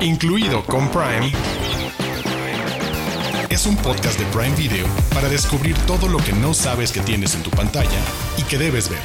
[0.00, 1.32] incluido con Prime,
[3.48, 7.34] es un podcast de Prime Video para descubrir todo lo que no sabes que tienes
[7.34, 8.00] en tu pantalla
[8.36, 9.00] y que debes ver.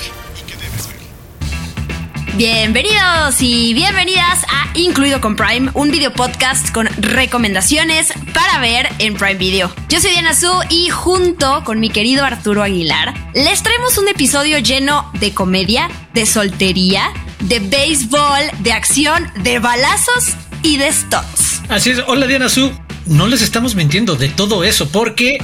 [2.36, 9.14] Bienvenidos y bienvenidas a Incluido con Prime, un video podcast con recomendaciones para ver en
[9.14, 9.72] Prime Video.
[9.88, 14.58] Yo soy Diana Su y junto con mi querido Arturo Aguilar les traemos un episodio
[14.58, 21.62] lleno de comedia, de soltería, de béisbol, de acción, de balazos y de stunts.
[21.70, 22.72] Así es, hola Diana Su,
[23.06, 25.38] no les estamos mintiendo de todo eso porque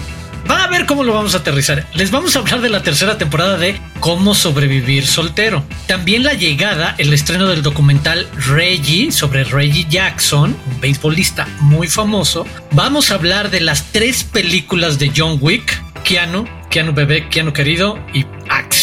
[0.49, 1.85] Va a ver cómo lo vamos a aterrizar.
[1.93, 5.63] Les vamos a hablar de la tercera temporada de Cómo sobrevivir soltero.
[5.85, 12.47] También la llegada, el estreno del documental Reggie sobre Reggie Jackson, un beisbolista muy famoso.
[12.71, 17.99] Vamos a hablar de las tres películas de John Wick, Keanu, Keanu bebé, Keanu querido
[18.13, 18.25] y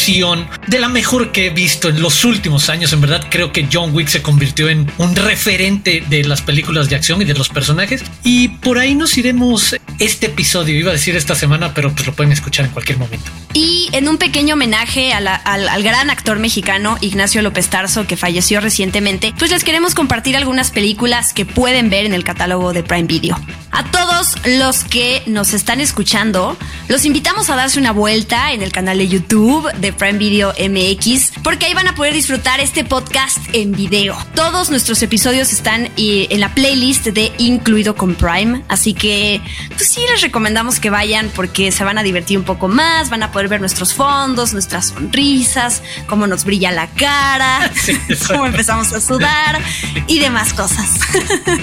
[0.07, 2.93] acción de la mejor que he visto en los últimos años.
[2.93, 6.95] En verdad, creo que John Wick se convirtió en un referente de las películas de
[6.95, 8.05] acción y de los personajes.
[8.23, 10.79] Y por ahí nos iremos este episodio.
[10.79, 13.33] Iba a decir esta semana, pero pues lo pueden escuchar en cualquier momento.
[13.53, 18.61] Y en un pequeño homenaje al, al, gran actor mexicano Ignacio López Tarso, que falleció
[18.61, 23.09] recientemente, pues les queremos compartir algunas películas que pueden ver en el catálogo de Prime
[23.09, 23.41] Video.
[23.73, 26.57] A todos los que nos están escuchando,
[26.89, 31.33] los invitamos a darse una vuelta en el canal de YouTube de Prime Video MX,
[31.43, 34.17] porque ahí van a poder disfrutar este podcast en video.
[34.35, 39.41] Todos nuestros episodios están eh, en la playlist de Incluido con Prime, así que
[39.77, 43.23] pues sí les recomendamos que vayan porque se van a divertir un poco más, van
[43.23, 47.71] a poder ver nuestros fondos, nuestras sonrisas, cómo nos brilla la cara,
[48.29, 49.61] cómo empezamos a sudar
[50.07, 51.01] y demás cosas.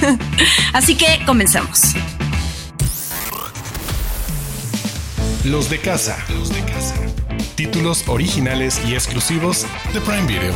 [0.74, 1.94] así que comencemos.
[5.44, 6.18] Los de casa.
[6.30, 6.96] Los de casa.
[7.56, 10.54] Títulos originales y exclusivos de Prime Video.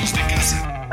[0.00, 0.88] Los de casa.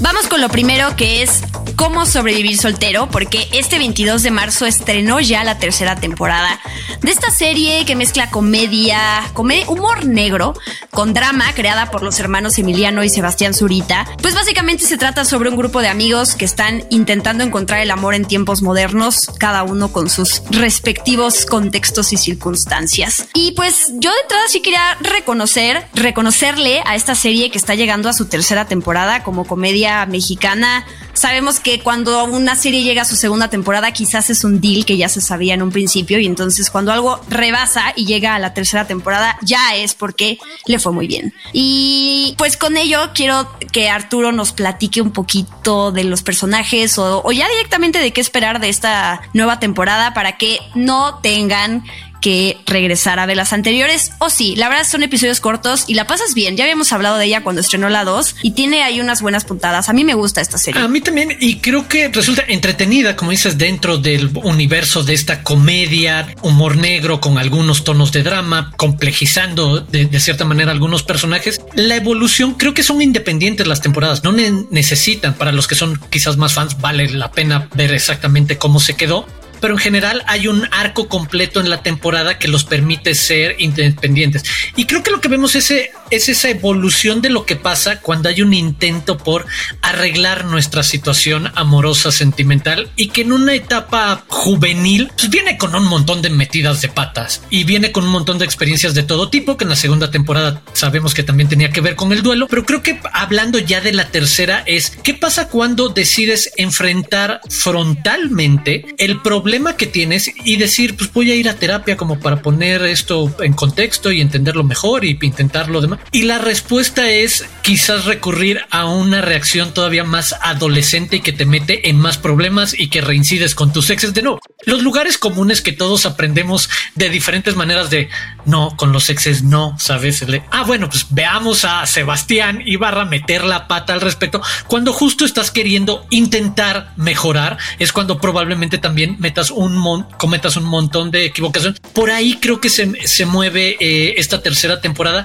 [0.00, 1.42] Vamos con lo primero que es
[1.76, 6.60] cómo sobrevivir soltero, porque este 22 de marzo estrenó ya la tercera temporada
[7.02, 8.98] de esta serie que mezcla comedia,
[9.32, 10.54] comedia, humor negro
[10.90, 14.06] con drama creada por los hermanos Emiliano y Sebastián Zurita.
[14.20, 18.14] Pues básicamente se trata sobre un grupo de amigos que están intentando encontrar el amor
[18.14, 23.28] en tiempos modernos, cada uno con sus respectivos contextos y circunstancias.
[23.34, 28.08] Y pues yo de entrada sí quería reconocer, reconocerle a esta serie que está llegando
[28.08, 30.86] a su tercera temporada como comedia mexicana.
[31.20, 34.96] Sabemos que cuando una serie llega a su segunda temporada quizás es un deal que
[34.96, 38.54] ya se sabía en un principio y entonces cuando algo rebasa y llega a la
[38.54, 41.34] tercera temporada ya es porque le fue muy bien.
[41.52, 47.30] Y pues con ello quiero que Arturo nos platique un poquito de los personajes o,
[47.32, 51.84] ya directamente de qué esperar de esta nueva temporada para que no tengan
[52.20, 54.12] que regresara de las anteriores.
[54.18, 56.56] O sí, la verdad son episodios cortos y la pasas bien.
[56.56, 59.88] Ya habíamos hablado de ella cuando estrenó la 2 y tiene ahí unas buenas puntadas.
[59.88, 60.80] A mí me gusta esta serie.
[60.80, 65.42] A mí también y creo que resulta entretenida, como dices, dentro del universo de esta
[65.42, 71.60] comedia, humor negro con algunos tonos de drama, complejizando de, cierta manera algunos personajes.
[71.74, 76.36] La evolución creo que son independientes las temporadas, no necesitan para los que son quizás
[76.36, 79.26] más fans, vale la pena ver exactamente cómo se quedó
[79.60, 84.44] pero en general hay un arco completo en la temporada que los permite ser independientes.
[84.76, 85.72] Y creo que lo que vemos es,
[86.10, 89.46] es esa evolución de lo que pasa cuando hay un intento por
[89.82, 95.84] arreglar nuestra situación amorosa, sentimental y que en una etapa juvenil pues viene con un
[95.84, 99.56] montón de metidas de patas y viene con un montón de experiencias de todo tipo
[99.56, 102.64] que en la segunda temporada sabemos que también tenía que ver con el duelo, pero
[102.64, 109.20] creo que hablando ya de la tercera es qué pasa cuando decides enfrentar frontalmente el
[109.20, 113.34] problema que tienes y decir, pues voy a ir a terapia como para poner esto
[113.40, 115.99] en contexto y entenderlo mejor y intentar lo demás.
[116.12, 121.46] Y la respuesta es quizás recurrir a una reacción todavía más adolescente y que te
[121.46, 124.40] mete en más problemas y que reincides con tus exes de no.
[124.66, 128.08] Los lugares comunes que todos aprendemos de diferentes maneras de
[128.44, 130.24] no, con los exes no, sabes?
[130.50, 135.50] ah, bueno, pues veamos a Sebastián Ibarra meter la pata al respecto cuando justo estás
[135.50, 139.80] queriendo intentar mejorar es cuando probablemente también metas un
[140.18, 141.80] cometas un montón de equivocaciones.
[141.92, 145.24] Por ahí creo que se, se mueve eh, esta tercera temporada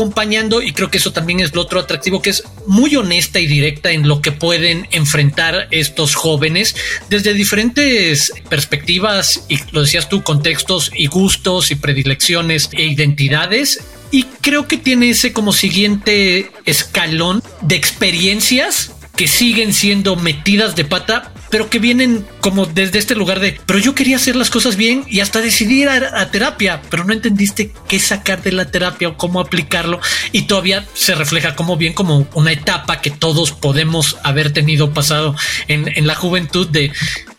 [0.00, 3.46] acompañando y creo que eso también es lo otro atractivo que es muy honesta y
[3.46, 6.74] directa en lo que pueden enfrentar estos jóvenes
[7.10, 14.22] desde diferentes perspectivas y lo decías tú, contextos y gustos y predilecciones e identidades y
[14.40, 21.34] creo que tiene ese como siguiente escalón de experiencias que siguen siendo metidas de pata,
[21.50, 25.04] pero que vienen como desde este lugar de, pero yo quería hacer las cosas bien
[25.08, 29.16] y hasta decidí ir a, terapia, pero no entendiste qué sacar de la terapia o
[29.16, 30.00] cómo aplicarlo
[30.32, 35.34] y todavía se refleja como bien como una etapa que todos podemos haber tenido pasado
[35.68, 36.92] en, en la juventud de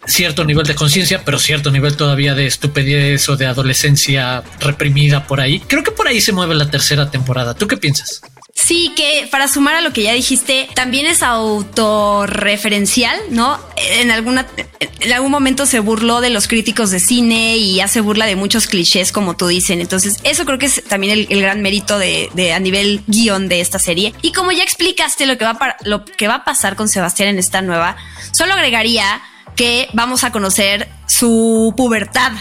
[0.05, 5.39] cierto nivel de conciencia, pero cierto nivel todavía de estupidez o de adolescencia reprimida por
[5.39, 5.59] ahí.
[5.67, 7.53] Creo que por ahí se mueve la tercera temporada.
[7.53, 8.21] ¿Tú qué piensas?
[8.63, 13.59] Sí, que para sumar a lo que ya dijiste, también es autorreferencial, ¿no?
[13.75, 14.45] En alguna,
[14.79, 18.67] en algún momento se burló de los críticos de cine y hace burla de muchos
[18.67, 19.81] clichés, como tú dicen.
[19.81, 23.79] Entonces, eso creo que es también el, gran mérito de, a nivel guion de esta
[23.79, 24.13] serie.
[24.21, 27.39] Y como ya explicaste lo que va lo que va a pasar con Sebastián en
[27.39, 27.97] esta nueva,
[28.31, 29.23] solo agregaría
[29.55, 32.31] que vamos a conocer su pubertad.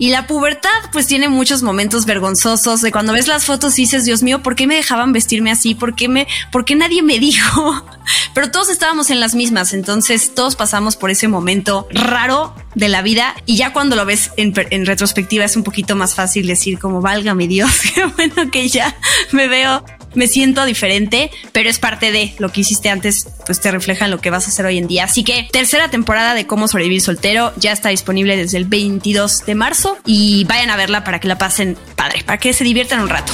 [0.00, 4.06] Y la pubertad pues tiene muchos momentos vergonzosos de cuando ves las fotos y dices,
[4.06, 5.74] Dios mío, ¿por qué me dejaban vestirme así?
[5.74, 7.84] ¿Por qué, me, por qué nadie me dijo?
[8.32, 13.02] Pero todos estábamos en las mismas, entonces todos pasamos por ese momento raro de la
[13.02, 14.54] vida y ya cuando lo ves en,
[14.86, 18.96] retrospectiva es un poquito más fácil decir como, válgame Dios, qué bueno que ya
[19.32, 23.70] me veo me siento diferente, pero es parte de lo que hiciste antes, pues te
[23.70, 25.04] refleja en lo que vas a hacer hoy en día.
[25.04, 29.54] Así que tercera temporada de Cómo sobrevivir soltero ya está disponible desde el 22 de
[29.54, 33.08] marzo y vayan a verla para que la pasen padre, para que se diviertan un
[33.08, 33.32] rato.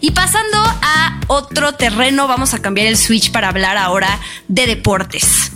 [0.00, 5.53] Y pasando a otro terreno, vamos a cambiar el switch para hablar ahora de deportes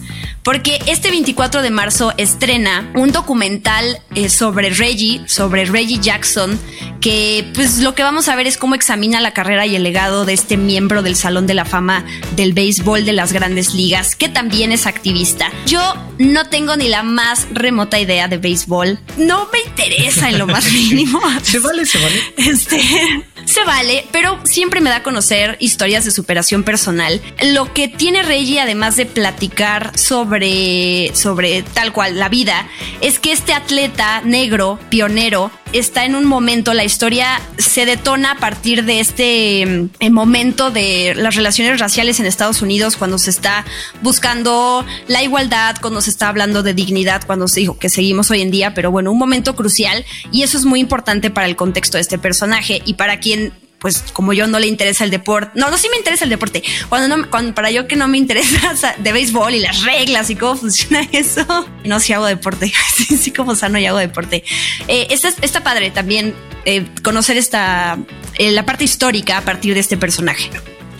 [0.48, 6.58] porque este 24 de marzo estrena un documental eh, sobre Reggie, sobre Reggie Jackson,
[7.02, 10.24] que pues lo que vamos a ver es cómo examina la carrera y el legado
[10.24, 12.02] de este miembro del Salón de la Fama
[12.34, 15.52] del béisbol de las grandes ligas, que también es activista.
[15.66, 15.82] Yo
[16.18, 20.64] no tengo ni la más remota idea de béisbol, no me interesa en lo más
[20.72, 21.20] mínimo.
[21.42, 22.22] se vale, se vale.
[22.38, 22.80] Este,
[23.48, 27.20] se vale, pero siempre me da a conocer historias de superación personal.
[27.42, 30.37] Lo que tiene Reggie, además de platicar sobre,
[31.14, 32.68] sobre tal cual la vida,
[33.00, 38.34] es que este atleta negro, pionero, está en un momento, la historia se detona a
[38.36, 43.64] partir de este mm, momento de las relaciones raciales en Estados Unidos, cuando se está
[44.02, 48.40] buscando la igualdad, cuando se está hablando de dignidad, cuando se dijo que seguimos hoy
[48.40, 51.96] en día, pero bueno, un momento crucial y eso es muy importante para el contexto
[51.96, 52.82] de este personaje.
[52.84, 55.96] Y para quien pues como yo no le interesa el deporte, no, no sí me
[55.96, 59.60] interesa el deporte, cuando no, cuando para yo que no me interesa de béisbol y
[59.60, 63.98] las reglas y cómo funciona eso, no si hago deporte, sí, como sano y hago
[63.98, 64.44] deporte.
[64.88, 66.34] Eh, está, está padre también
[66.64, 67.98] eh, conocer esta,
[68.36, 70.50] eh, la parte histórica a partir de este personaje.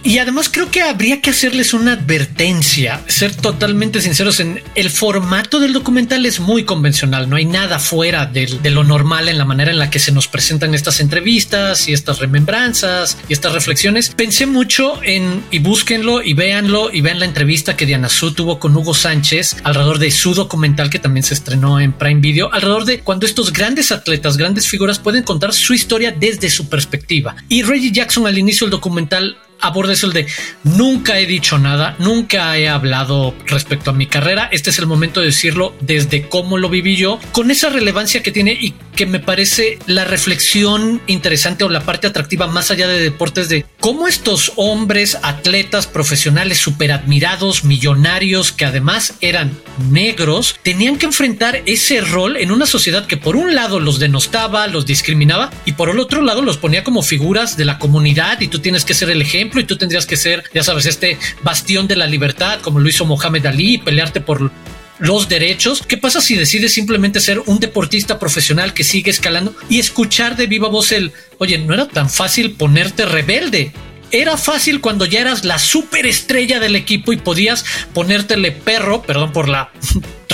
[0.03, 5.61] Y además creo que habría que hacerles una advertencia, ser totalmente sinceros en el formato
[5.61, 9.71] del documental es muy convencional, no hay nada fuera de, lo normal en la manera
[9.71, 14.11] en la que se nos presentan estas entrevistas y estas remembranzas y estas reflexiones.
[14.11, 18.59] Pensé mucho en, y búsquenlo y véanlo y vean la entrevista que Diana Su tuvo
[18.59, 22.85] con Hugo Sánchez alrededor de su documental que también se estrenó en Prime Video, alrededor
[22.85, 27.37] de cuando estos grandes atletas, grandes figuras pueden contar su historia desde su perspectiva.
[27.49, 30.27] Y Reggie Jackson al inicio del documental aborda eso el de
[30.65, 34.49] nunca he dicho nada, nunca he hablado respecto a mi carrera.
[34.53, 38.33] Este es el momento de decirlo desde cómo lo viví yo, con esa relevancia que
[38.33, 43.01] tiene y que me parece la reflexión interesante o la parte atractiva más allá de
[43.01, 49.57] deportes de cómo estos hombres, atletas profesionales super admirados, millonarios, que además eran
[49.91, 54.67] negros, tenían que enfrentar ese rol en una sociedad que por un lado los denostaba,
[54.67, 58.49] los discriminaba y por el otro lado los ponía como figuras de la comunidad y
[58.49, 61.89] tú tienes que ser el ejemplo y tú tendrías que ser, ya sabes, este bastión
[61.89, 64.51] de la libertad, como lo hizo Mohamed Ali, pelearte por
[64.99, 65.83] los derechos.
[65.87, 70.47] ¿Qué pasa si decides simplemente ser un deportista profesional que sigue escalando y escuchar de
[70.47, 73.73] viva voz el, oye, no era tan fácil ponerte rebelde?
[74.11, 79.49] Era fácil cuando ya eras la superestrella del equipo y podías ponértele perro, perdón por
[79.49, 79.71] la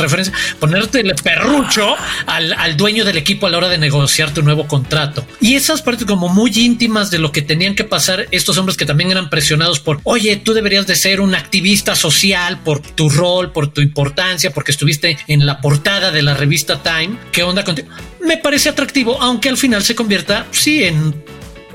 [0.03, 1.95] referencia, ponértele perrucho
[2.27, 5.27] al, dueño del equipo a la hora de negociar tu nuevo contrato.
[5.41, 8.87] Y esas partes como muy íntimas de lo que tenían que pasar estos hombres que
[8.87, 13.53] también eran presionados por, oye, tú deberías de ser un activista social por tu rol,
[13.53, 17.17] por tu importancia, porque estuviste en la portada de la revista Time.
[17.33, 17.89] ¿Qué onda contigo?
[18.21, 21.15] Me parece atractivo, aunque al final se convierta, sí, en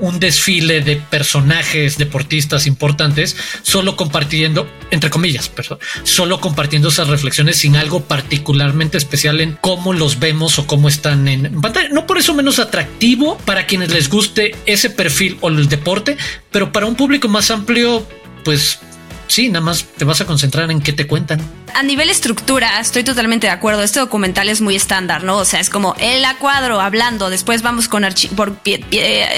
[0.00, 7.58] un desfile de personajes deportistas importantes, solo compartiendo, entre comillas, perdón, solo compartiendo esas reflexiones
[7.58, 11.88] sin algo particularmente especial en cómo los vemos o cómo están en pantalla.
[11.90, 16.16] No por eso menos atractivo para quienes les guste ese perfil o el deporte,
[16.50, 18.06] pero para un público más amplio,
[18.44, 18.78] pues
[19.26, 21.40] sí, nada más te vas a concentrar en qué te cuentan.
[21.74, 23.82] A nivel estructura, estoy totalmente de acuerdo.
[23.82, 25.36] Este documental es muy estándar, ¿no?
[25.36, 28.04] O sea, es como el a cuadro hablando, después vamos con
[28.36, 28.58] por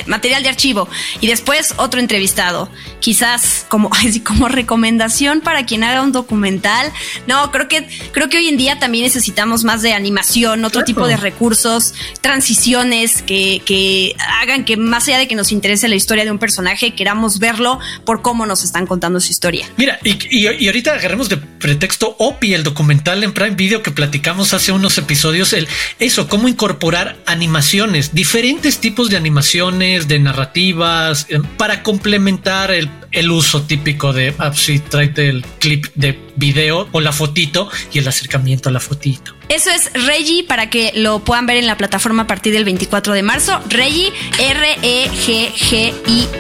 [0.07, 0.89] material de archivo
[1.21, 2.71] y después otro entrevistado.
[3.01, 3.91] Quizás como,
[4.25, 6.93] como recomendación para quien haga un documental.
[7.27, 11.07] No, creo que, creo que hoy en día también necesitamos más de animación, otro tipo
[11.07, 16.25] de recursos, transiciones que, que hagan que más allá de que nos interese la historia
[16.25, 19.67] de un personaje, queramos verlo por cómo nos están contando su historia.
[19.77, 24.55] Mira, y, y, ahorita agarremos de pretexto OPI, el documental en Prime Video que platicamos
[24.55, 25.67] hace unos episodios, el,
[25.99, 33.31] eso, cómo incorporar animaciones, diferentes tipos de animaciones, de narrativas, eh, para complementar el, el
[33.31, 34.81] uso típico de, ah, sí,
[35.17, 39.35] el clip de video o la fotito y el acercamiento a la fotito.
[39.49, 43.15] Eso es Reggie para que lo puedan ver en la plataforma a partir del 24
[43.15, 43.61] de marzo.
[43.69, 45.93] Reggie, R-E-G-G-I-E,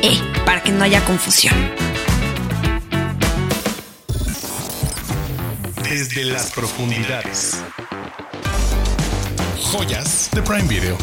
[0.02, 1.54] -E, para que no haya confusión.
[5.92, 7.58] Desde las profundidades.
[9.60, 10.96] Joyas de Prime Video.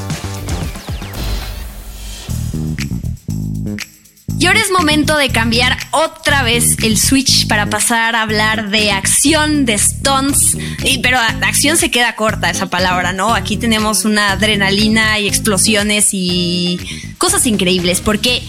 [4.40, 8.90] Y ahora es momento de cambiar otra vez el switch para pasar a hablar de
[8.90, 10.58] acción, de stunts.
[11.04, 13.36] pero acción se queda corta esa palabra, ¿no?
[13.36, 16.80] Aquí tenemos una adrenalina y explosiones y
[17.20, 18.42] cosas increíbles porque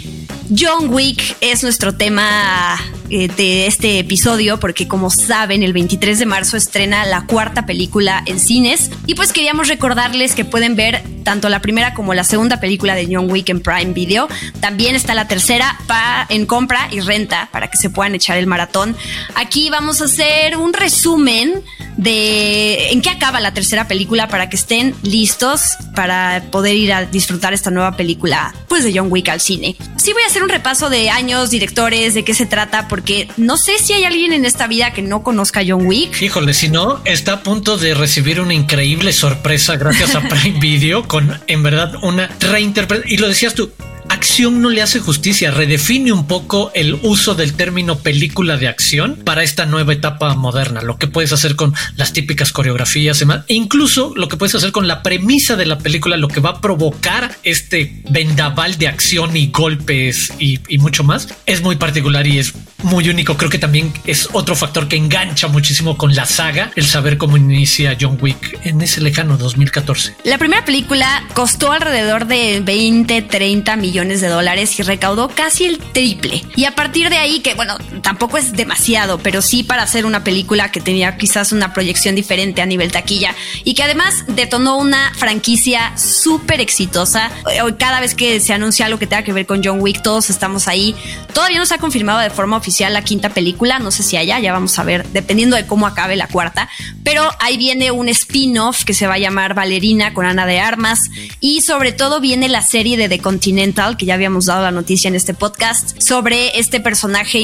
[0.58, 6.56] John Wick es nuestro tema de este episodio porque como saben el 23 de marzo
[6.56, 8.90] estrena la cuarta película en cines.
[9.06, 13.08] Y pues queríamos recordarles que pueden ver tanto la primera como la segunda película de
[13.10, 14.28] John Wick en Prime Video.
[14.60, 18.46] También está la tercera pa en compra y renta para que se puedan echar el
[18.46, 18.96] maratón.
[19.34, 21.62] Aquí vamos a hacer un resumen
[21.96, 27.04] de en qué acaba la tercera película para que estén listos para poder ir a
[27.04, 29.76] disfrutar esta nueva película pues de John Wick al cine.
[29.96, 33.58] Sí voy a hacer un repaso de años, directores, de qué se trata, porque no
[33.58, 36.22] sé si hay alguien en esta vida que no conozca a John Wick.
[36.22, 41.06] Híjole, si no, está a punto de recibir una increíble sorpresa gracias a Prime Video
[41.10, 43.12] con en verdad una reinterpretación.
[43.12, 43.72] Y lo decías tú,
[44.10, 49.16] acción no le hace justicia, redefine un poco el uso del término película de acción
[49.24, 54.12] para esta nueva etapa moderna, lo que puedes hacer con las típicas coreografías, e incluso
[54.16, 57.36] lo que puedes hacer con la premisa de la película, lo que va a provocar
[57.44, 62.52] este vendaval de acción y golpes y, y mucho más, es muy particular y es
[62.82, 63.36] muy único.
[63.36, 67.36] Creo que también es otro factor que engancha muchísimo con la saga, el saber cómo
[67.36, 70.16] inicia John Wick en ese lejano 2014.
[70.24, 75.78] La primera película costó alrededor de 20, 30 millones de dólares y recaudó casi el
[75.78, 76.42] triple.
[76.56, 80.24] Y a partir de ahí, que bueno, tampoco es demasiado, pero sí para hacer una
[80.24, 85.12] película que tenía quizás una proyección diferente a nivel taquilla y que además detonó una
[85.14, 87.30] franquicia súper exitosa.
[87.78, 90.66] Cada vez que se anuncia algo que tenga que ver con John Wick, todos estamos
[90.66, 90.94] ahí.
[91.32, 94.38] Todavía no se ha confirmado de forma oficial la quinta película, no sé si haya,
[94.38, 96.68] ya vamos a ver, dependiendo de cómo acabe la cuarta,
[97.04, 101.10] pero ahí viene un spin-off que se va a llamar Valerina con Ana de Armas
[101.40, 105.08] y sobre todo viene la serie de The Continental, que ya habíamos dado la noticia
[105.08, 107.38] en este podcast, sobre este personaje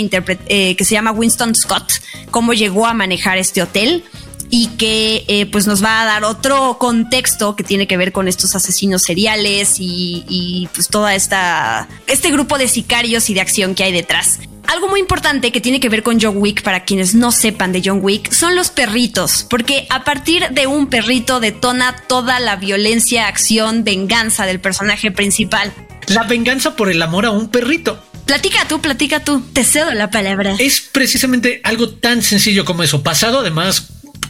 [0.48, 1.92] eh, que se llama Winston Scott,
[2.30, 4.04] cómo llegó a manejar este hotel
[4.50, 8.28] y que eh, pues nos va a dar otro contexto que tiene que ver con
[8.28, 13.74] estos asesinos seriales y, y, pues toda esta este grupo de sicarios y de acción
[13.74, 14.38] que hay detrás.
[14.66, 17.82] Algo muy importante que tiene que ver con John Wick, para quienes no sepan de
[17.84, 23.28] John Wick, son los perritos, porque a partir de un perrito detona toda la violencia,
[23.28, 25.72] acción, venganza del personaje principal.
[26.08, 28.02] La venganza por el amor a un perrito.
[28.26, 30.56] Platica tú, platica tú, te cedo la palabra.
[30.58, 33.86] Es precisamente algo tan sencillo como eso, pasado además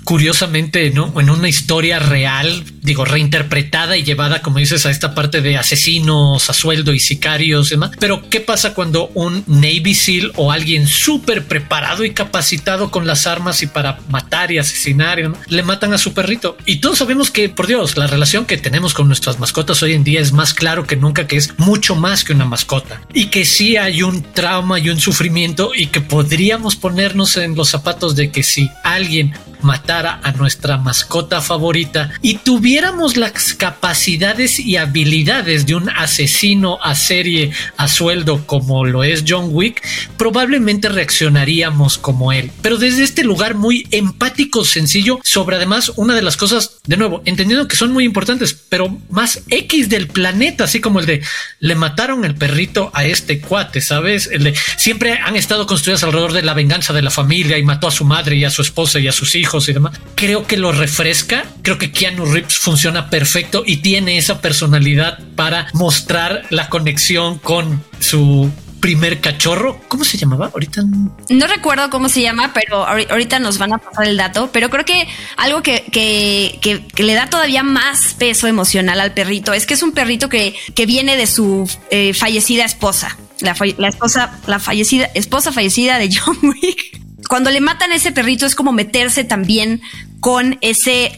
[0.06, 1.12] curiosamente, ¿no?
[1.20, 6.48] En una historia real, digo, reinterpretada y llevada, como dices, a esta parte de asesinos
[6.48, 7.90] a sueldo y sicarios y demás.
[7.98, 13.26] Pero, ¿qué pasa cuando un Navy SEAL o alguien súper preparado y capacitado con las
[13.26, 16.56] armas y para matar y asesinar, le matan a su perrito?
[16.66, 20.04] Y todos sabemos que, por Dios, la relación que tenemos con nuestras mascotas hoy en
[20.04, 23.44] día es más claro que nunca que es mucho más que una mascota y que
[23.44, 28.30] sí hay un trauma y un sufrimiento y que podríamos ponernos en los zapatos de
[28.30, 35.74] que si alguien matara a nuestra mascota favorita y tuviéramos las capacidades y habilidades de
[35.74, 39.82] un asesino a serie a sueldo como lo es John Wick,
[40.16, 42.50] probablemente reaccionaríamos como él.
[42.62, 47.22] Pero desde este lugar muy empático, sencillo, sobre además una de las cosas, de nuevo,
[47.24, 51.22] entendiendo que son muy importantes, pero más X del planeta, así como el de
[51.60, 54.28] le mataron el perrito a este cuate, ¿sabes?
[54.30, 57.88] El de siempre han estado construidas alrededor de la venganza de la familia y mató
[57.88, 60.56] a su madre y a su esposa y a sus hijos y demás, creo que
[60.56, 61.44] lo refresca.
[61.62, 67.82] Creo que Keanu Reeves funciona perfecto y tiene esa personalidad para mostrar la conexión con
[68.00, 68.50] su
[68.80, 69.80] primer cachorro.
[69.88, 70.50] ¿Cómo se llamaba?
[70.52, 70.82] Ahorita
[71.28, 74.50] no recuerdo cómo se llama, pero ahorita nos van a pasar el dato.
[74.52, 79.66] Pero creo que algo que, que, le da todavía más peso emocional al perrito es
[79.66, 80.54] que es un perrito que,
[80.86, 83.16] viene de su eh, fallecida esposa.
[83.40, 83.56] La,
[83.88, 87.05] esposa, la fallecida, esposa fallecida de John Wick.
[87.28, 89.80] Cuando le matan a ese perrito es como meterse también
[90.20, 91.12] con ese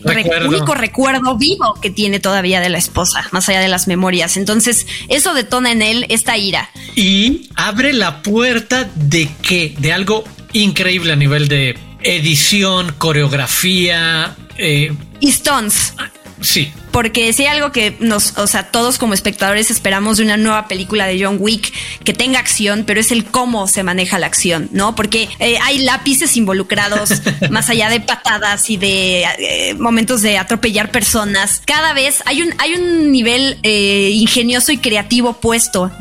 [0.46, 4.36] único recuerdo vivo que tiene todavía de la esposa, más allá de las memorias.
[4.36, 6.68] Entonces, eso detona en él esta ira.
[6.94, 14.36] Y abre la puerta de que, de algo increíble a nivel de edición, coreografía.
[14.56, 15.94] Eh, y Stones.
[16.40, 20.36] Sí, porque si hay algo que nos, o sea, todos como espectadores esperamos de una
[20.36, 24.26] nueva película de John Wick que tenga acción, pero es el cómo se maneja la
[24.26, 24.96] acción, ¿no?
[24.96, 30.90] Porque eh, hay lápices involucrados, más allá de patadas y de eh, momentos de atropellar
[30.90, 31.62] personas.
[31.66, 35.92] Cada vez hay un, hay un nivel eh, ingenioso y creativo puesto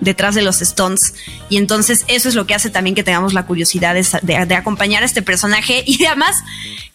[0.00, 1.14] detrás de los Stones.
[1.48, 5.04] Y entonces eso es lo que hace también que tengamos la curiosidad de, de acompañar
[5.04, 6.42] a este personaje y además,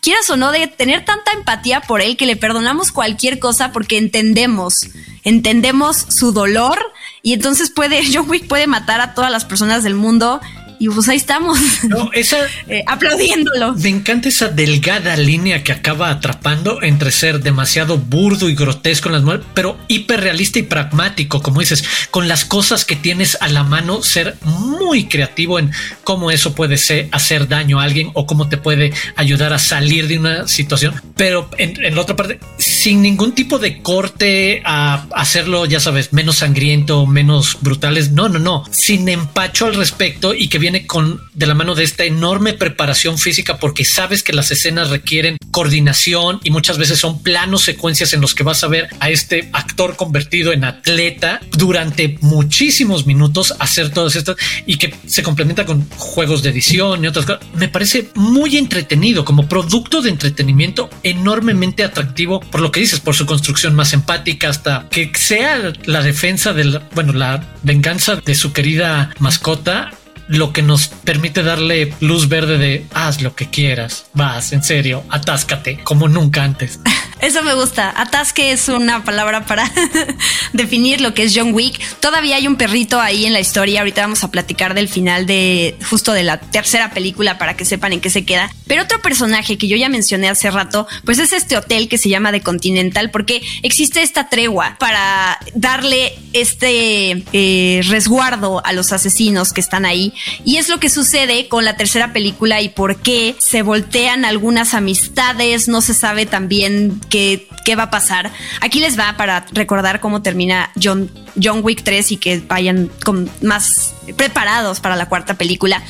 [0.02, 3.72] quieras o no, de tener tanta empatía por él que le perdonamos cualquier cosa cosa
[3.72, 4.88] porque entendemos,
[5.24, 6.80] entendemos su dolor
[7.22, 10.42] y entonces puede, John Wick puede matar a todas las personas del mundo
[10.80, 11.60] y pues ahí estamos.
[11.84, 12.38] No, esa
[12.68, 13.74] eh, aplaudiéndolo.
[13.75, 19.14] Me encanta esa delgada línea que acaba atrapando entre ser demasiado burdo y grotesco en
[19.14, 23.64] las mujeres, pero hiperrealista y pragmático, como dices, con las cosas que tienes a la
[23.64, 25.72] mano, ser muy creativo en
[26.04, 30.08] cómo eso puede ser, hacer daño a alguien o cómo te puede ayudar a salir
[30.08, 31.02] de una situación.
[31.16, 36.14] Pero en, en la otra parte, sin ningún tipo de corte a hacerlo, ya sabes,
[36.14, 38.12] menos sangriento, menos brutales.
[38.12, 38.64] No, no, no.
[38.72, 43.18] Sin empacho al respecto y que viene con de la mano de esta enorme preparación
[43.18, 48.22] física porque sabes que las escenas requieren coordinación y muchas veces son planos secuencias en
[48.22, 53.92] los que vas a ver a este actor convertido en atleta durante muchísimos minutos hacer
[53.92, 57.46] todas estas y que se complementa con juegos de edición y otras cosas.
[57.56, 63.16] Me parece muy entretenido como producto de entretenimiento enormemente atractivo por lo que dices, por
[63.16, 68.54] su construcción más empática hasta que sea la defensa de bueno, la venganza de su
[68.54, 69.92] querida mascota
[70.30, 75.04] lo que nos permite darle luz verde de haz lo que quieras, vas, en serio,
[75.10, 76.80] atáscate como nunca antes.
[77.22, 77.94] Eso me gusta.
[77.96, 79.72] Atasque es una palabra para
[80.54, 81.80] definir lo que es John Wick.
[82.00, 83.80] Todavía hay un perrito ahí en la historia.
[83.80, 87.94] Ahorita vamos a platicar del final de justo de la tercera película para que sepan
[87.94, 88.52] en qué se queda.
[88.68, 92.10] Pero otro personaje que yo ya mencioné hace rato, pues es este hotel que se
[92.10, 99.54] llama The Continental, porque existe esta tregua para darle este eh, resguardo a los asesinos
[99.54, 100.14] que están ahí.
[100.44, 104.74] Y es lo que sucede con la tercera película y por qué se voltean algunas
[104.74, 105.68] amistades.
[105.68, 108.31] No se sabe también qué, qué va a pasar.
[108.61, 113.29] Aquí les va para recordar cómo termina John, John Wick 3 y que vayan con
[113.41, 115.83] más preparados para la cuarta película.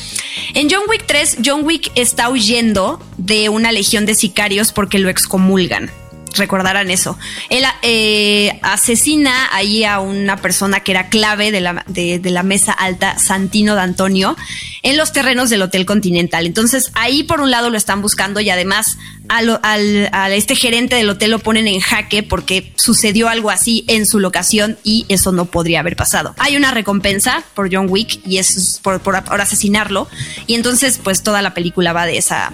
[0.54, 5.10] En John Wick 3, John Wick está huyendo de una legión de sicarios porque lo
[5.10, 5.92] excomulgan
[6.38, 7.18] recordarán eso.
[7.50, 12.72] Él eh, asesina ahí a una persona que era clave de la, de, la mesa
[12.72, 14.36] alta, Santino D'Antonio,
[14.84, 16.46] en los terrenos del Hotel Continental.
[16.46, 18.98] Entonces ahí por un lado lo están buscando y además
[19.30, 24.06] al, a este gerente del hotel lo ponen en jaque porque sucedió algo así en
[24.06, 26.36] su locación y eso no podría haber pasado.
[26.38, 29.02] Hay una recompensa por John Wick y es por,
[29.42, 30.08] asesinarlo
[30.48, 32.52] y entonces pues toda la película va de esa,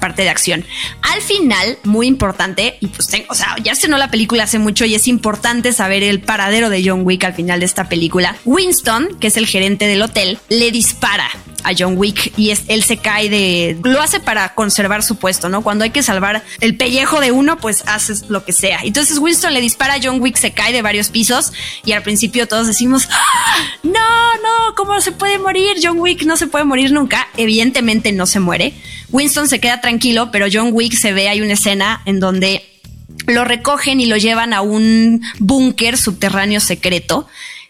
[0.00, 0.64] parte de acción.
[1.02, 4.84] Al final, muy importante, y pues tengo, o sea, ya no la película hace mucho
[4.84, 8.36] y es importante saber el paradero de John Wick al final de esta película.
[8.44, 11.28] Winston, que es el gerente del hotel, le dispara
[11.64, 13.78] a John Wick y él se cae de...
[13.82, 15.62] Lo hace para conservar su puesto, ¿no?
[15.62, 18.80] Cuando hay que salvar el pellejo de uno, pues haces lo que sea.
[18.84, 21.52] Entonces Winston le dispara a John Wick, se cae de varios pisos
[21.84, 23.56] y al principio todos decimos, ¡Ah!
[23.82, 25.76] no, no, ¿cómo se puede morir?
[25.82, 27.28] John Wick no se puede morir nunca.
[27.36, 28.74] Evidentemente no se muere.
[29.10, 32.68] Winston se queda tranquilo, pero John Wick se ve, hay una escena en donde
[33.26, 37.26] lo recogen y lo llevan a un búnker subterráneo secreto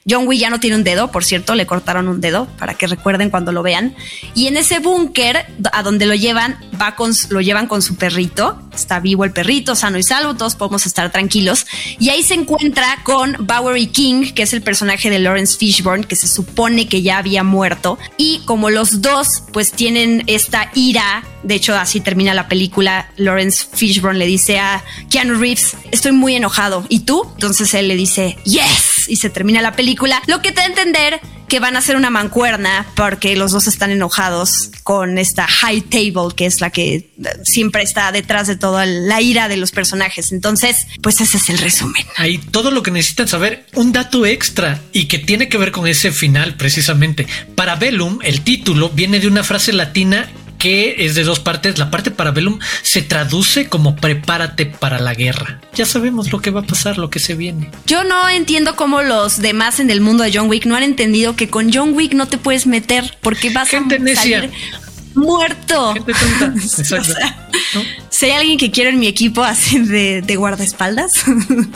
[0.09, 2.87] John Wick ya no tiene un dedo, por cierto, le cortaron un dedo para que
[2.87, 3.95] recuerden cuando lo vean.
[4.35, 8.61] Y en ese búnker a donde lo llevan, va con, lo llevan con su perrito.
[8.75, 11.67] Está vivo el perrito, sano y salvo, todos podemos estar tranquilos.
[11.99, 16.17] Y ahí se encuentra con Bowery King, que es el personaje de Lawrence Fishburne, que
[16.17, 17.99] se supone que ya había muerto.
[18.17, 23.11] Y como los dos, pues tienen esta ira de hecho, así termina la película.
[23.17, 26.85] Lawrence Fishburne le dice a Keanu Reeves, estoy muy enojado.
[26.89, 27.29] ¿Y tú?
[27.35, 28.92] Entonces él le dice, yes.
[29.09, 30.23] Y se termina la película.
[30.27, 31.21] Lo que te da a entender
[31.53, 36.35] que van a hacer una mancuerna porque los dos están enojados con esta High Table,
[36.35, 37.11] que es la que
[37.45, 40.33] siempre está detrás de toda la ira de los personajes.
[40.33, 42.07] Entonces, pues ese es el resumen.
[42.17, 45.87] Ahí todo lo que necesitan saber, un dato extra y que tiene que ver con
[45.87, 47.27] ese final precisamente.
[47.55, 50.31] Para Bellum, el título viene de una frase latina
[50.63, 51.79] que es de dos partes.
[51.79, 55.61] La parte para Bellum se traduce como prepárate para la guerra.
[55.75, 57.69] Ya sabemos lo que va a pasar, lo que se viene.
[57.85, 61.35] Yo no entiendo cómo los demás en el mundo de John Wick no han entendido
[61.35, 64.53] que con John Wick no te puedes meter porque vas Gente a salir
[65.15, 65.95] muerto.
[65.95, 66.55] Gente tonta.
[66.79, 67.15] Exacto.
[68.13, 71.15] Si hay alguien que quiero en mi equipo así de, de guardaespaldas,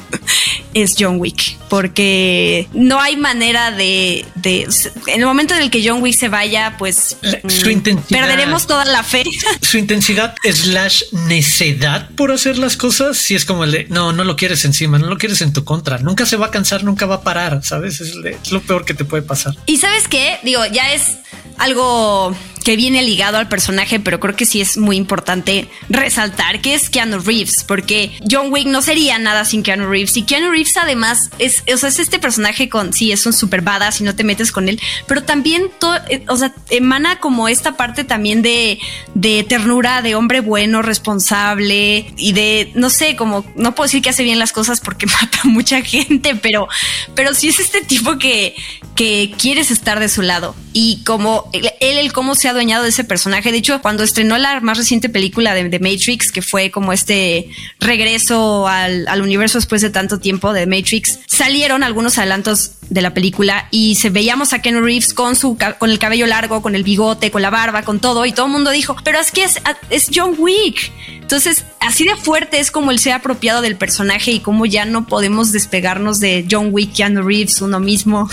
[0.75, 4.68] es John Wick, porque no hay manera de, de,
[5.07, 7.16] En el momento en el que John Wick se vaya, pues
[7.49, 9.25] su intensidad, perderemos toda la fe.
[9.62, 14.22] Su intensidad slash necedad por hacer las cosas, si es como el de no, no
[14.22, 17.07] lo quieres encima, no lo quieres en tu contra, nunca se va a cansar, nunca
[17.07, 18.01] va a parar, ¿sabes?
[18.01, 19.55] Es, es lo peor que te puede pasar.
[19.64, 21.16] Y sabes qué, digo, ya es
[21.59, 26.74] algo que viene ligado al personaje, pero creo que sí es muy importante resaltar que
[26.74, 30.16] es Keanu Reeves, porque John Wick no sería nada sin Keanu Reeves.
[30.16, 33.61] Y Keanu Reeves además es, o sea, es este personaje con, sí, es un super
[33.61, 35.70] badass y no te metes con él, pero también,
[36.09, 38.81] eh, o sea, emana como esta parte también de,
[39.14, 44.11] de ternura, de hombre bueno, responsable y de, no sé, como, no puedo decir que
[44.11, 46.66] hace bien las cosas porque mata a mucha gente, pero,
[47.14, 48.57] pero sí es este tipo que,
[48.96, 50.57] que quieres estar de su lado.
[50.72, 51.48] Y como
[51.81, 53.53] él, el cómo se ha adueñado de ese personaje.
[53.53, 57.49] De hecho, cuando estrenó la más reciente película de, Matrix, que fue como este
[57.81, 63.67] regreso al, universo después de tanto tiempo de Matrix, salieron algunos adelantos de la película
[63.71, 67.31] y se veíamos a Ken Reeves con su con el cabello largo, con el bigote,
[67.31, 70.35] con la barba, con todo y todo el mundo dijo, pero es que es, John
[70.39, 70.93] Wick.
[71.21, 74.85] Entonces, así de fuerte es como él se ha apropiado del personaje y cómo ya
[74.85, 78.31] no podemos despegarnos de John Wick, Keanu Reeves, uno mismo.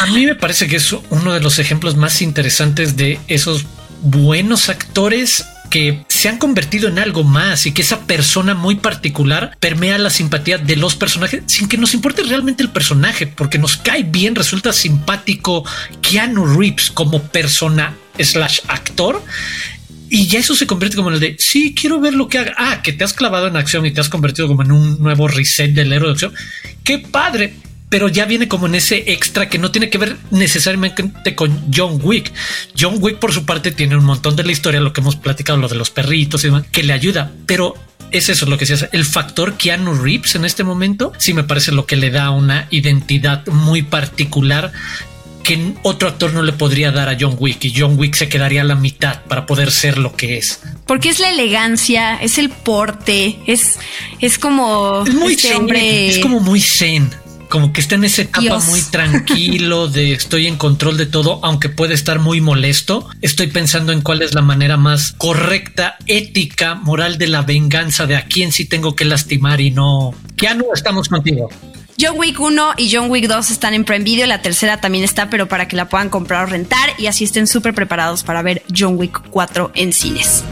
[0.00, 2.47] A mí me parece que es uno de los ejemplos más interesantes
[2.96, 3.66] de esos
[4.02, 9.56] buenos actores que se han convertido en algo más y que esa persona muy particular
[9.60, 13.76] permea la simpatía de los personajes sin que nos importe realmente el personaje, porque nos
[13.76, 15.64] cae bien, resulta simpático
[16.00, 19.22] Keanu Reeves como persona slash actor
[20.10, 22.54] y ya eso se convierte como en el de sí, quiero ver lo que haga.
[22.56, 25.28] Ah, que te has clavado en acción y te has convertido como en un nuevo
[25.28, 26.34] reset del héroe de acción.
[26.82, 27.54] Qué padre.
[27.88, 32.00] Pero ya viene como en ese extra que no tiene que ver necesariamente con John
[32.02, 32.32] Wick.
[32.78, 35.58] John Wick, por su parte, tiene un montón de la historia, lo que hemos platicado,
[35.58, 37.32] lo de los perritos y demás, que le ayuda.
[37.46, 37.74] Pero
[38.10, 38.88] es eso lo que se hace.
[38.92, 42.66] El factor Keanu Reeves en este momento sí me parece lo que le da una
[42.70, 44.72] identidad muy particular
[45.42, 48.60] que otro actor no le podría dar a John Wick y John Wick se quedaría
[48.60, 50.60] a la mitad para poder ser lo que es.
[50.86, 53.78] Porque es la elegancia, es el porte, es,
[54.20, 56.08] es como es muy este hombre.
[56.08, 57.10] Es como muy zen
[57.48, 58.66] como que está en esa etapa Dios.
[58.66, 63.08] muy tranquilo de estoy en control de todo, aunque puede estar muy molesto.
[63.20, 68.16] Estoy pensando en cuál es la manera más correcta, ética, moral de la venganza de
[68.16, 70.14] a quién sí tengo que lastimar y no.
[70.36, 71.48] Ya no estamos contigo.
[72.00, 75.30] John Wick 1 y John Wick 2 están en Prime Video, la tercera también está,
[75.30, 78.62] pero para que la puedan comprar o rentar y así estén súper preparados para ver
[78.76, 80.44] John Wick 4 en cines.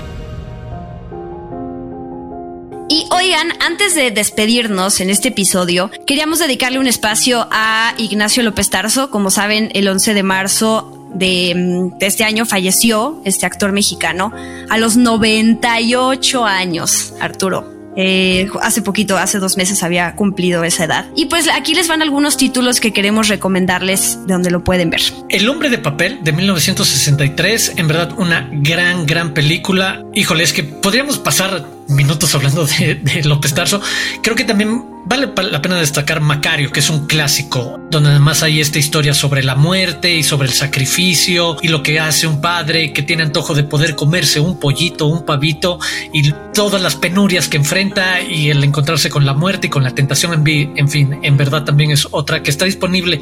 [2.89, 8.71] Y oigan, antes de despedirnos en este episodio, queríamos dedicarle un espacio a Ignacio López
[8.71, 9.11] Tarso.
[9.11, 14.33] Como saben, el 11 de marzo de, de, este año falleció este actor mexicano
[14.69, 17.77] a los 98 años, Arturo.
[17.99, 21.07] Eh, hace poquito, hace dos meses había cumplido esa edad.
[21.17, 25.01] Y pues aquí les van algunos títulos que queremos recomendarles de donde lo pueden ver.
[25.31, 30.05] El hombre de papel de 1963, en verdad una gran, gran película.
[30.15, 33.81] Híjole, es que podríamos pasar minutos hablando de, López Tarso.
[34.23, 38.61] Creo que también vale la pena destacar Macario, que es un clásico, donde además hay
[38.61, 42.93] esta historia sobre la muerte y sobre el sacrificio y lo que hace un padre
[42.93, 45.79] que tiene antojo de poder comerse un pollito, un pavito
[46.13, 49.95] y todas las penurias que enfrenta y el encontrarse con la muerte y con la
[49.95, 53.21] tentación en, en fin, en verdad también es otra que está disponible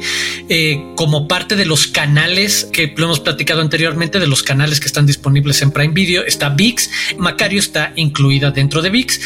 [0.49, 4.87] eh, como parte de los canales que lo hemos platicado anteriormente, de los canales que
[4.87, 6.23] están disponibles en Prime Video.
[6.25, 9.19] Está VIX, Macario está incluida dentro de VIX,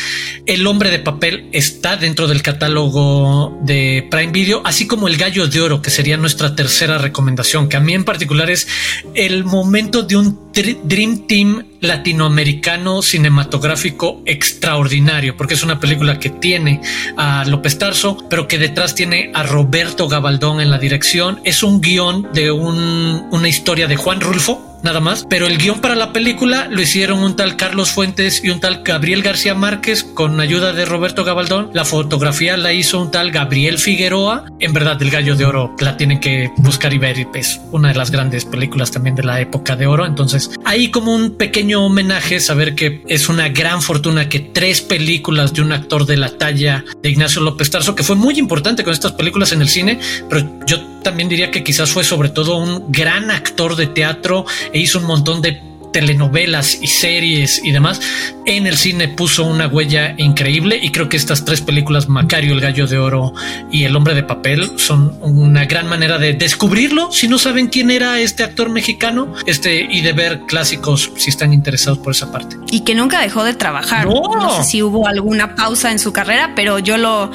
[0.46, 5.48] El hombre de papel está dentro del catálogo de Prime Video, así como El Gallo
[5.48, 8.68] de Oro, que sería nuestra tercera recomendación, que a mí en particular es
[9.13, 16.82] el momento de un Dream Team latinoamericano cinematográfico extraordinario, porque es una película que tiene
[17.15, 21.39] a López Tarso, pero que detrás tiene a Roberto Gabaldón en la dirección.
[21.46, 25.82] Es un guion de un, una historia de Juan Rulfo, nada más, pero el guion
[25.82, 30.04] para la película lo hicieron un tal Carlos Fuentes y un tal Gabriel García Márquez
[30.04, 31.70] con ayuda de Roberto Gabaldón.
[31.74, 34.46] La fotografía la hizo un tal Gabriel Figueroa.
[34.60, 37.10] En verdad, El Gallo de Oro la tienen que buscar y ver.
[37.34, 40.06] Es una de las grandes películas también de la época de oro.
[40.06, 45.54] Entonces, ahí como un pequeño homenaje, saber que es una gran fortuna que tres películas
[45.54, 48.94] de un actor de la talla de Ignacio López Tarso, que fue muy importante con
[48.94, 52.91] estas películas en el cine, pero yo también diría que quizás fue sobre todo un
[52.91, 57.99] gran actor de teatro e hizo un montón de telenovelas y series y demás,
[58.45, 62.62] en el cine puso una huella increíble y creo que estas tres películas, Macario, El
[62.62, 63.33] Gallo de Oro
[63.71, 67.91] y El Hombre de Papel, son una gran manera de descubrirlo si no saben quién
[67.91, 72.57] era este actor mexicano este, y de ver clásicos si están interesados por esa parte.
[72.71, 74.07] Y que nunca dejó de trabajar.
[74.07, 74.21] No.
[74.35, 77.31] no sé si hubo alguna pausa en su carrera, pero yo lo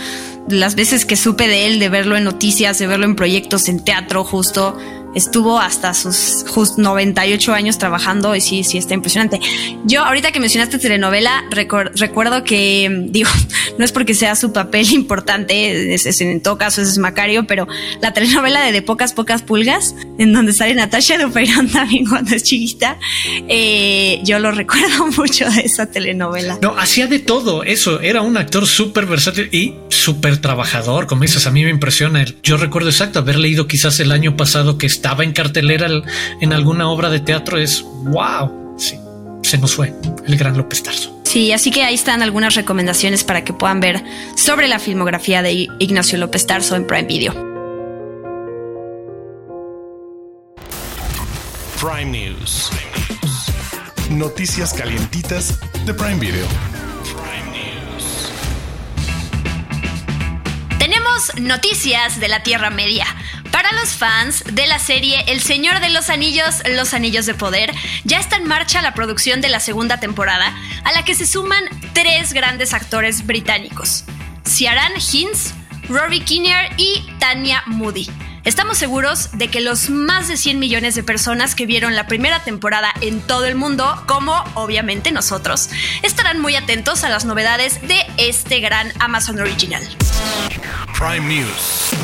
[0.49, 3.83] las veces que supe de él, de verlo en noticias, de verlo en proyectos en
[3.83, 4.79] teatro, justo
[5.14, 9.40] estuvo hasta sus just 98 años trabajando y sí, sí está impresionante.
[9.85, 13.31] Yo ahorita que mencionaste telenovela, recuerdo que, digo,
[13.79, 17.66] no es porque sea su papel importante, es, en todo caso es Macario, pero
[18.00, 22.42] la telenovela de De Pocas Pocas Pulgas, en donde sale Natasha Duperón también cuando es
[22.42, 22.98] chiquita,
[23.48, 26.59] eh, yo lo recuerdo mucho de esa telenovela.
[26.61, 31.46] No, hacía de todo eso, era un actor súper versátil y súper trabajador, como dices,
[31.46, 32.24] a mí me impresiona.
[32.42, 35.87] Yo recuerdo exacto haber leído quizás el año pasado que estaba en cartelera
[36.40, 38.75] en alguna obra de teatro es wow.
[38.79, 38.99] Sí,
[39.43, 39.93] se nos fue
[40.27, 41.21] el gran López Tarso.
[41.25, 44.03] Sí, así que ahí están algunas recomendaciones para que puedan ver
[44.35, 47.35] sobre la filmografía de Ignacio López Tarso en Prime Video.
[51.79, 52.71] Prime News.
[54.09, 56.47] Noticias calientitas de Prime Video.
[61.37, 63.07] Noticias de la Tierra Media.
[63.51, 67.73] Para los fans de la serie El Señor de los Anillos, Los Anillos de Poder,
[68.05, 71.65] ya está en marcha la producción de la segunda temporada, a la que se suman
[71.93, 74.05] tres grandes actores británicos:
[74.45, 75.55] Ciaran Hinds,
[75.89, 78.09] Rory Kinnear y Tanya Moody.
[78.45, 82.45] Estamos seguros de que los más de 100 millones de personas que vieron la primera
[82.45, 85.71] temporada en todo el mundo, como obviamente nosotros,
[86.03, 89.83] estarán muy atentos a las novedades de este gran Amazon Original.
[90.99, 91.95] Prime News.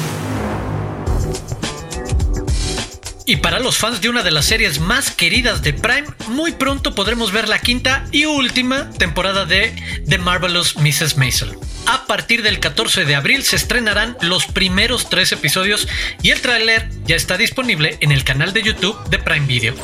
[3.26, 6.94] Y para los fans de una de las series más queridas de Prime, muy pronto
[6.94, 9.76] podremos ver la quinta y última temporada de
[10.09, 11.18] The Marvelous Mrs.
[11.18, 11.55] Maisel.
[11.86, 15.88] A partir del 14 de abril se estrenarán los primeros tres episodios
[16.22, 19.74] y el tráiler ya está disponible en el canal de YouTube de Prime Video.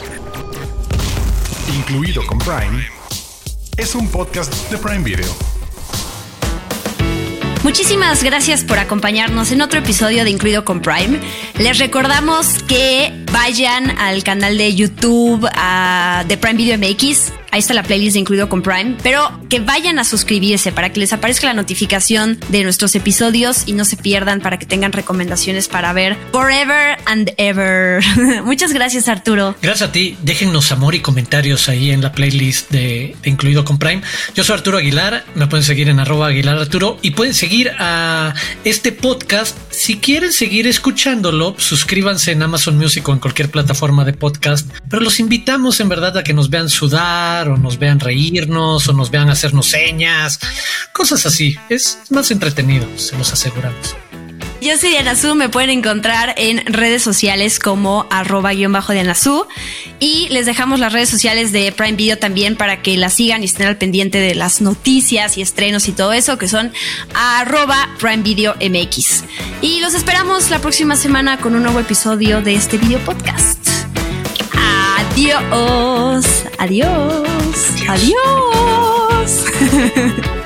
[1.75, 2.89] Incluido con Prime,
[3.77, 5.37] es un podcast de Prime Video.
[7.63, 11.21] Muchísimas gracias por acompañarnos en otro episodio de Incluido con Prime.
[11.59, 15.47] Les recordamos que vayan al canal de YouTube
[16.27, 18.97] de Prime Video MX Ahí está la playlist de incluido con Prime.
[19.03, 23.73] Pero que vayan a suscribirse para que les aparezca la notificación de nuestros episodios y
[23.73, 28.05] no se pierdan para que tengan recomendaciones para ver forever and ever.
[28.45, 29.55] Muchas gracias, Arturo.
[29.63, 30.19] Gracias a ti.
[30.23, 34.03] Déjennos amor y comentarios ahí en la playlist de, incluido con Prime.
[34.35, 35.25] Yo soy Arturo Aguilar.
[35.35, 39.57] Me pueden seguir en arroba Aguilar Arturo y pueden seguir a este podcast.
[39.71, 44.71] Si quieren seguir escuchándolo, suscríbanse en Amazon Music o cualquier plataforma de podcast.
[44.89, 48.93] Pero los invitamos en verdad a que nos vean sudar o nos vean reírnos o
[48.93, 50.39] nos vean hacernos señas,
[50.93, 51.57] cosas así.
[51.69, 53.97] Es más entretenido, se los aseguramos.
[54.61, 59.15] Yo soy Diana Su, me pueden encontrar en redes sociales como arroba guion bajo Diana
[59.15, 59.47] Su
[60.01, 63.47] y les dejamos las redes sociales de Prime Video también para que la sigan y
[63.47, 66.73] estén al pendiente de las noticias y estrenos y todo eso que son
[67.15, 69.25] arroba Prime Video MX.
[69.61, 73.59] Y los esperamos la próxima semana con un nuevo episodio de este video podcast.
[75.17, 76.45] Adiós.
[76.59, 77.59] Adiós.
[77.89, 79.45] Adiós.